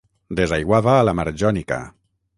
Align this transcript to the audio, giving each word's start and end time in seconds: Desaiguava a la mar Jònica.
Desaiguava 0.39 0.95
a 1.01 1.05
la 1.09 1.15
mar 1.21 1.27
Jònica. 1.43 1.83